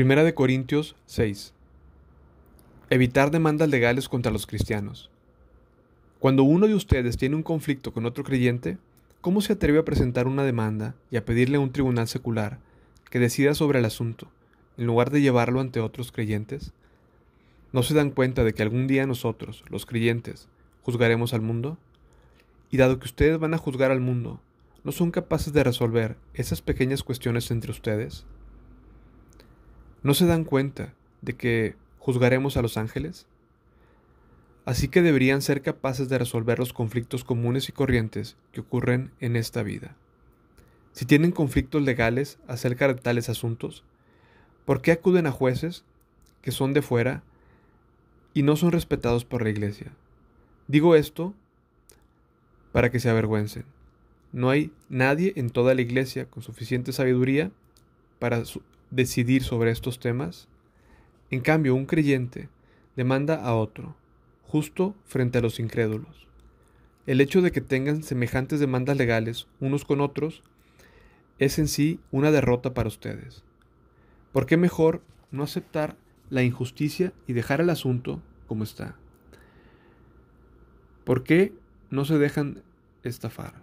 Primera 0.00 0.24
de 0.24 0.32
Corintios 0.32 0.96
6. 1.04 1.52
Evitar 2.88 3.30
demandas 3.30 3.68
legales 3.68 4.08
contra 4.08 4.32
los 4.32 4.46
cristianos. 4.46 5.10
Cuando 6.18 6.42
uno 6.42 6.66
de 6.66 6.74
ustedes 6.74 7.18
tiene 7.18 7.36
un 7.36 7.42
conflicto 7.42 7.92
con 7.92 8.06
otro 8.06 8.24
creyente, 8.24 8.78
¿cómo 9.20 9.42
se 9.42 9.52
atreve 9.52 9.78
a 9.78 9.84
presentar 9.84 10.26
una 10.26 10.42
demanda 10.42 10.94
y 11.10 11.18
a 11.18 11.26
pedirle 11.26 11.58
a 11.58 11.60
un 11.60 11.72
tribunal 11.72 12.08
secular 12.08 12.60
que 13.10 13.18
decida 13.18 13.52
sobre 13.52 13.80
el 13.80 13.84
asunto, 13.84 14.30
en 14.78 14.86
lugar 14.86 15.10
de 15.10 15.20
llevarlo 15.20 15.60
ante 15.60 15.80
otros 15.80 16.12
creyentes? 16.12 16.72
¿No 17.70 17.82
se 17.82 17.92
dan 17.92 18.10
cuenta 18.10 18.42
de 18.42 18.54
que 18.54 18.62
algún 18.62 18.86
día 18.86 19.06
nosotros, 19.06 19.64
los 19.68 19.84
creyentes, 19.84 20.48
juzgaremos 20.80 21.34
al 21.34 21.42
mundo? 21.42 21.76
Y 22.70 22.78
dado 22.78 22.98
que 22.98 23.04
ustedes 23.04 23.38
van 23.38 23.52
a 23.52 23.58
juzgar 23.58 23.90
al 23.90 24.00
mundo, 24.00 24.40
¿no 24.82 24.92
son 24.92 25.10
capaces 25.10 25.52
de 25.52 25.62
resolver 25.62 26.16
esas 26.32 26.62
pequeñas 26.62 27.02
cuestiones 27.02 27.50
entre 27.50 27.70
ustedes? 27.70 28.24
¿No 30.02 30.14
se 30.14 30.26
dan 30.26 30.44
cuenta 30.44 30.94
de 31.20 31.34
que 31.34 31.76
juzgaremos 31.98 32.56
a 32.56 32.62
los 32.62 32.78
ángeles? 32.78 33.26
Así 34.64 34.88
que 34.88 35.02
deberían 35.02 35.42
ser 35.42 35.60
capaces 35.60 36.08
de 36.08 36.18
resolver 36.18 36.58
los 36.58 36.72
conflictos 36.72 37.22
comunes 37.22 37.68
y 37.68 37.72
corrientes 37.72 38.36
que 38.52 38.60
ocurren 38.60 39.10
en 39.20 39.36
esta 39.36 39.62
vida. 39.62 39.96
Si 40.92 41.04
tienen 41.04 41.32
conflictos 41.32 41.82
legales 41.82 42.38
acerca 42.48 42.88
de 42.88 42.94
tales 42.94 43.28
asuntos, 43.28 43.84
¿por 44.64 44.80
qué 44.80 44.92
acuden 44.92 45.26
a 45.26 45.32
jueces 45.32 45.84
que 46.40 46.50
son 46.50 46.72
de 46.72 46.82
fuera 46.82 47.22
y 48.32 48.42
no 48.42 48.56
son 48.56 48.72
respetados 48.72 49.24
por 49.24 49.42
la 49.42 49.50
iglesia? 49.50 49.92
Digo 50.66 50.94
esto 50.94 51.34
para 52.72 52.90
que 52.90 53.00
se 53.00 53.10
avergüencen. 53.10 53.64
No 54.32 54.48
hay 54.48 54.72
nadie 54.88 55.32
en 55.36 55.50
toda 55.50 55.74
la 55.74 55.82
iglesia 55.82 56.24
con 56.26 56.42
suficiente 56.42 56.92
sabiduría 56.92 57.50
para 58.18 58.44
decidir 58.90 59.42
sobre 59.42 59.70
estos 59.70 59.98
temas? 59.98 60.48
En 61.30 61.40
cambio, 61.40 61.74
un 61.74 61.86
creyente 61.86 62.48
demanda 62.96 63.36
a 63.36 63.54
otro, 63.54 63.96
justo 64.42 64.94
frente 65.04 65.38
a 65.38 65.40
los 65.40 65.60
incrédulos. 65.60 66.26
El 67.06 67.20
hecho 67.20 67.40
de 67.40 67.52
que 67.52 67.60
tengan 67.60 68.02
semejantes 68.02 68.60
demandas 68.60 68.96
legales 68.96 69.46
unos 69.60 69.84
con 69.84 70.00
otros 70.00 70.42
es 71.38 71.58
en 71.58 71.68
sí 71.68 72.00
una 72.10 72.30
derrota 72.30 72.74
para 72.74 72.88
ustedes. 72.88 73.42
¿Por 74.32 74.46
qué 74.46 74.56
mejor 74.56 75.02
no 75.30 75.42
aceptar 75.42 75.96
la 76.28 76.42
injusticia 76.42 77.12
y 77.26 77.32
dejar 77.32 77.60
el 77.60 77.70
asunto 77.70 78.20
como 78.46 78.64
está? 78.64 78.96
¿Por 81.04 81.24
qué 81.24 81.52
no 81.88 82.04
se 82.04 82.18
dejan 82.18 82.62
estafar? 83.02 83.54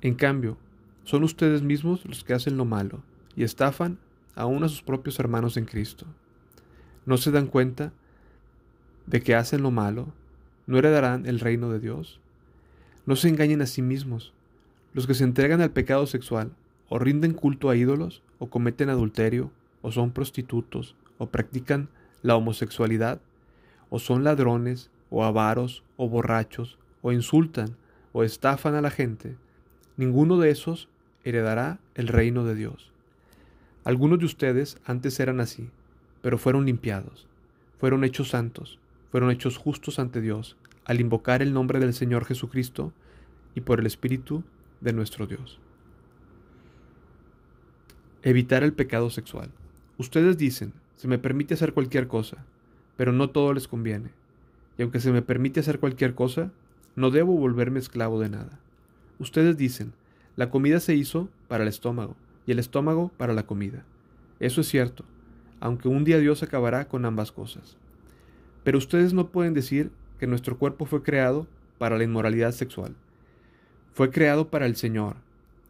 En 0.00 0.14
cambio, 0.14 0.58
son 1.04 1.24
ustedes 1.24 1.62
mismos 1.62 2.04
los 2.04 2.22
que 2.22 2.34
hacen 2.34 2.56
lo 2.56 2.64
malo 2.64 3.02
y 3.34 3.44
estafan 3.44 3.98
aún 4.38 4.62
a 4.62 4.68
sus 4.68 4.82
propios 4.82 5.18
hermanos 5.18 5.56
en 5.56 5.64
Cristo. 5.64 6.06
¿No 7.06 7.16
se 7.16 7.32
dan 7.32 7.48
cuenta 7.48 7.92
de 9.06 9.20
que 9.20 9.34
hacen 9.34 9.62
lo 9.62 9.72
malo? 9.72 10.12
¿No 10.68 10.78
heredarán 10.78 11.26
el 11.26 11.40
reino 11.40 11.70
de 11.70 11.80
Dios? 11.80 12.20
No 13.04 13.16
se 13.16 13.28
engañen 13.28 13.62
a 13.62 13.66
sí 13.66 13.82
mismos. 13.82 14.32
Los 14.94 15.08
que 15.08 15.14
se 15.14 15.24
entregan 15.24 15.60
al 15.60 15.72
pecado 15.72 16.06
sexual, 16.06 16.52
o 16.88 17.00
rinden 17.00 17.34
culto 17.34 17.68
a 17.68 17.74
ídolos, 17.74 18.22
o 18.38 18.48
cometen 18.48 18.90
adulterio, 18.90 19.50
o 19.82 19.90
son 19.90 20.12
prostitutos, 20.12 20.94
o 21.18 21.26
practican 21.26 21.88
la 22.22 22.36
homosexualidad, 22.36 23.20
o 23.90 23.98
son 23.98 24.22
ladrones, 24.22 24.90
o 25.10 25.24
avaros, 25.24 25.82
o 25.96 26.08
borrachos, 26.08 26.78
o 27.02 27.10
insultan, 27.10 27.76
o 28.12 28.22
estafan 28.22 28.76
a 28.76 28.82
la 28.82 28.90
gente, 28.90 29.36
ninguno 29.96 30.38
de 30.38 30.50
esos 30.50 30.88
heredará 31.24 31.80
el 31.96 32.06
reino 32.06 32.44
de 32.44 32.54
Dios. 32.54 32.92
Algunos 33.84 34.18
de 34.18 34.26
ustedes 34.26 34.78
antes 34.84 35.18
eran 35.20 35.40
así, 35.40 35.70
pero 36.20 36.38
fueron 36.38 36.66
limpiados, 36.66 37.26
fueron 37.78 38.04
hechos 38.04 38.28
santos, 38.30 38.78
fueron 39.10 39.30
hechos 39.30 39.56
justos 39.56 39.98
ante 39.98 40.20
Dios 40.20 40.56
al 40.84 41.00
invocar 41.00 41.42
el 41.42 41.52
nombre 41.52 41.78
del 41.78 41.94
Señor 41.94 42.24
Jesucristo 42.24 42.92
y 43.54 43.60
por 43.60 43.80
el 43.80 43.86
Espíritu 43.86 44.42
de 44.80 44.92
nuestro 44.92 45.26
Dios. 45.26 45.60
Evitar 48.22 48.64
el 48.64 48.72
pecado 48.72 49.10
sexual. 49.10 49.50
Ustedes 49.96 50.38
dicen, 50.38 50.72
se 50.96 51.08
me 51.08 51.18
permite 51.18 51.54
hacer 51.54 51.72
cualquier 51.72 52.08
cosa, 52.08 52.44
pero 52.96 53.12
no 53.12 53.30
todo 53.30 53.52
les 53.52 53.68
conviene. 53.68 54.10
Y 54.76 54.82
aunque 54.82 55.00
se 55.00 55.12
me 55.12 55.22
permite 55.22 55.60
hacer 55.60 55.78
cualquier 55.78 56.14
cosa, 56.14 56.50
no 56.96 57.10
debo 57.10 57.36
volverme 57.36 57.78
esclavo 57.78 58.18
de 58.20 58.28
nada. 58.28 58.58
Ustedes 59.18 59.56
dicen, 59.56 59.92
la 60.36 60.50
comida 60.50 60.80
se 60.80 60.94
hizo 60.94 61.28
para 61.48 61.62
el 61.64 61.68
estómago, 61.68 62.16
y 62.48 62.52
el 62.52 62.58
estómago 62.58 63.12
para 63.18 63.34
la 63.34 63.42
comida. 63.42 63.84
Eso 64.40 64.62
es 64.62 64.68
cierto, 64.68 65.04
aunque 65.60 65.88
un 65.88 66.04
día 66.04 66.16
Dios 66.16 66.42
acabará 66.42 66.88
con 66.88 67.04
ambas 67.04 67.30
cosas. 67.30 67.76
Pero 68.64 68.78
ustedes 68.78 69.12
no 69.12 69.28
pueden 69.28 69.52
decir 69.52 69.92
que 70.18 70.26
nuestro 70.26 70.56
cuerpo 70.56 70.86
fue 70.86 71.02
creado 71.02 71.46
para 71.76 71.98
la 71.98 72.04
inmoralidad 72.04 72.52
sexual. 72.52 72.96
Fue 73.92 74.08
creado 74.08 74.48
para 74.48 74.64
el 74.64 74.76
Señor, 74.76 75.16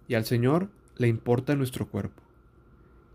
y 0.06 0.14
al 0.14 0.24
Señor 0.24 0.68
le 0.98 1.08
importa 1.08 1.56
nuestro 1.56 1.88
cuerpo. 1.88 2.22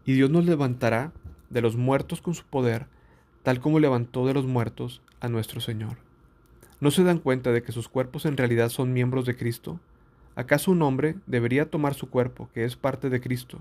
Y 0.06 0.12
Dios 0.12 0.30
nos 0.30 0.44
levantará 0.44 1.14
de 1.50 1.62
los 1.62 1.78
muertos 1.78 2.22
con 2.22 2.34
su 2.34 2.44
poder, 2.44 2.88
tal 3.44 3.62
como 3.62 3.80
levantó 3.80 4.28
de 4.28 4.34
los 4.34 4.46
muertos 4.46 5.02
a 5.22 5.30
nuestro 5.30 5.62
Señor. 5.62 6.00
¿No 6.82 6.92
se 6.92 7.06
dan 7.06 7.20
cuenta 7.20 7.54
de 7.54 7.64
que 7.64 7.72
sus 7.72 7.88
cuerpos 7.88 8.26
en 8.26 8.36
realidad 8.36 8.68
son 8.68 8.92
miembros 8.92 9.26
de 9.26 9.38
Cristo? 9.38 9.80
¿Acaso 10.36 10.72
un 10.72 10.82
hombre 10.82 11.16
debería 11.28 11.70
tomar 11.70 11.94
su 11.94 12.10
cuerpo, 12.10 12.50
que 12.56 12.66
es 12.66 12.76
parte 12.76 13.12
de 13.12 13.22
Cristo, 13.22 13.60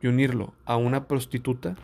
y 0.00 0.06
unirlo 0.06 0.54
a 0.64 0.78
una 0.78 1.06
prostituta? 1.06 1.76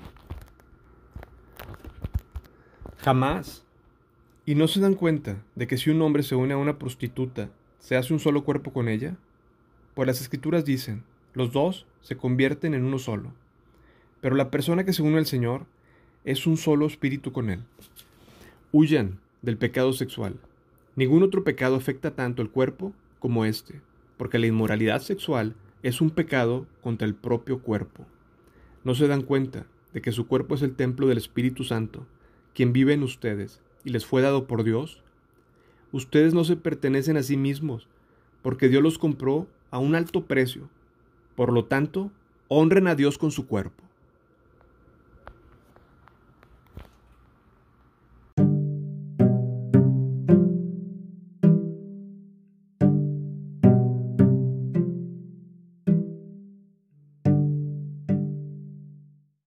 Jamás. 2.98 3.66
¿Y 4.46 4.54
no 4.54 4.66
se 4.66 4.80
dan 4.80 4.94
cuenta 4.94 5.44
de 5.56 5.66
que 5.66 5.76
si 5.76 5.90
un 5.90 6.00
hombre 6.00 6.22
se 6.22 6.36
une 6.36 6.54
a 6.54 6.56
una 6.56 6.78
prostituta, 6.78 7.50
se 7.78 7.96
hace 7.96 8.14
un 8.14 8.18
solo 8.18 8.42
cuerpo 8.42 8.72
con 8.72 8.88
ella? 8.88 9.18
Pues 9.94 10.06
las 10.06 10.22
escrituras 10.22 10.64
dicen, 10.64 11.04
los 11.34 11.52
dos 11.52 11.86
se 12.00 12.16
convierten 12.16 12.72
en 12.72 12.84
uno 12.84 12.98
solo. 12.98 13.34
Pero 14.22 14.36
la 14.36 14.50
persona 14.50 14.84
que 14.84 14.94
se 14.94 15.02
une 15.02 15.18
al 15.18 15.26
Señor 15.26 15.66
es 16.24 16.46
un 16.46 16.56
solo 16.56 16.86
espíritu 16.86 17.30
con 17.32 17.50
Él. 17.50 17.62
Huyan 18.72 19.20
del 19.42 19.58
pecado 19.58 19.92
sexual. 19.92 20.40
Ningún 20.96 21.22
otro 21.22 21.44
pecado 21.44 21.76
afecta 21.76 22.14
tanto 22.14 22.40
el 22.40 22.50
cuerpo 22.50 22.94
como 23.18 23.44
este 23.44 23.82
porque 24.20 24.38
la 24.38 24.48
inmoralidad 24.48 25.00
sexual 25.00 25.54
es 25.82 26.02
un 26.02 26.10
pecado 26.10 26.66
contra 26.82 27.08
el 27.08 27.14
propio 27.14 27.62
cuerpo. 27.62 28.04
No 28.84 28.94
se 28.94 29.08
dan 29.08 29.22
cuenta 29.22 29.64
de 29.94 30.02
que 30.02 30.12
su 30.12 30.26
cuerpo 30.26 30.54
es 30.54 30.60
el 30.60 30.76
templo 30.76 31.06
del 31.06 31.16
Espíritu 31.16 31.64
Santo, 31.64 32.06
quien 32.54 32.74
vive 32.74 32.92
en 32.92 33.02
ustedes 33.02 33.62
y 33.82 33.88
les 33.88 34.04
fue 34.04 34.20
dado 34.20 34.46
por 34.46 34.62
Dios. 34.62 35.02
Ustedes 35.90 36.34
no 36.34 36.44
se 36.44 36.56
pertenecen 36.56 37.16
a 37.16 37.22
sí 37.22 37.38
mismos, 37.38 37.88
porque 38.42 38.68
Dios 38.68 38.82
los 38.82 38.98
compró 38.98 39.48
a 39.70 39.78
un 39.78 39.94
alto 39.94 40.26
precio. 40.26 40.68
Por 41.34 41.50
lo 41.50 41.64
tanto, 41.64 42.12
honren 42.48 42.88
a 42.88 42.96
Dios 42.96 43.16
con 43.16 43.30
su 43.30 43.46
cuerpo. 43.46 43.84